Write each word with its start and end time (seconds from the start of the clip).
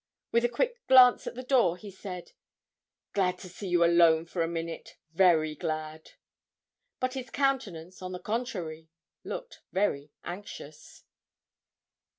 With 0.31 0.43
a 0.43 0.49
quick 0.49 0.81
glance 0.87 1.27
at 1.27 1.35
the 1.35 1.43
door, 1.43 1.77
he 1.77 1.91
said 1.91 2.31
'Glad 3.13 3.37
to 3.37 3.47
see 3.47 3.67
you 3.67 3.85
alone 3.85 4.25
for 4.25 4.41
a 4.41 4.47
minute 4.47 4.97
very 5.11 5.53
glad.' 5.53 6.13
But 6.99 7.13
his 7.13 7.29
countenance, 7.29 8.01
on 8.01 8.11
the 8.11 8.17
contrary, 8.19 8.89
looked 9.23 9.59
very 9.71 10.09
anxious. 10.23 11.03